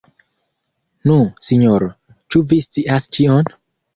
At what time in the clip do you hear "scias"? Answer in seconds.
2.69-3.09